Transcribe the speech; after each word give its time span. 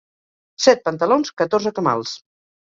Set 0.65 0.81
pantalons, 0.87 1.33
catorze 1.43 1.73
camals. 1.81 2.17